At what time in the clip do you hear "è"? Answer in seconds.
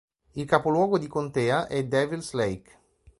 1.67-1.85